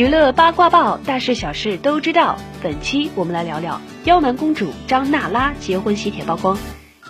[0.00, 2.38] 娱乐八卦报，大事小事都知道。
[2.62, 6.56] 本期我们来聊聊刁蛮公主张娜拉结婚喜帖曝光，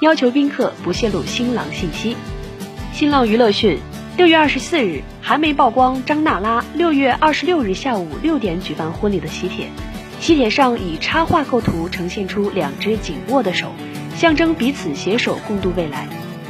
[0.00, 2.16] 要求宾客不泄露新郎信息。
[2.92, 3.78] 新浪娱乐讯，
[4.16, 9.68] 六月二十四日，韩媒曝光张娜拉六月二十六日下午六点举办婚礼的喜帖。
[10.18, 13.68] 喜帖上以插画构图呈现出两只紧握的手，
[14.16, 16.08] 象征彼此携手共度未来。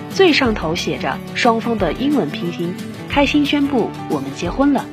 [0.08, 2.74] 最上头写着双方的英文拼音，
[3.10, 4.86] 开心宣布我们结婚了。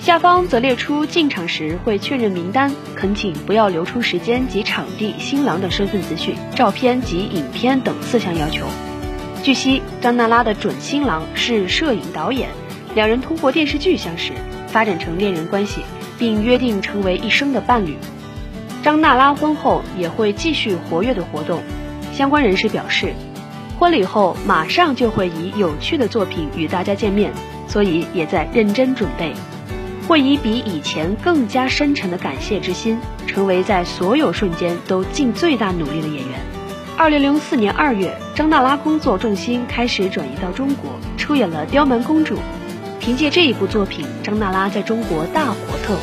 [0.00, 8.64] 下方则列出进场时会确认名单，恳请不要留出时间及场地、新郎的身份资讯、照片及影片等四项要求。
[9.42, 12.48] 据悉，张娜拉的准新郎是摄影导演，
[12.94, 14.32] 两人通过电视剧相识，
[14.68, 15.82] 发展成恋人关系，
[16.18, 17.96] 并约定成为一生的伴侣。
[18.82, 21.60] 张娜拉婚后也会继续活跃的活动，
[22.12, 23.12] 相关人士表示，
[23.78, 27.32] 婚礼后马上就会以有趣的作品与大家见面，
[27.66, 29.34] 所以也在认真准备。
[30.08, 36.40] 会以比以前更加深沉的感谢之心，成为在所有瞬间都尽最大努力的演员。
[36.96, 42.36] 二零零四年二月，张娜拉工作重心开始转移到中国，出演了《刁蛮公主》。
[42.98, 46.00] 凭借这一部作品，张娜拉在中国大火特火。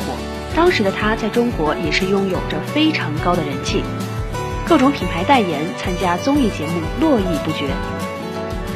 [0.54, 3.82] 当时的她在中国也是拥有着非常高的人气，
[4.68, 7.66] 各种品牌代言、参加综艺节目络绎不绝。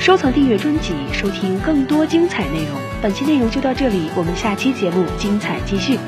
[0.01, 2.81] 收藏订阅专辑，收听更多精彩内容。
[3.03, 5.98] 本期内容就到这里，我们下期节目精彩继续。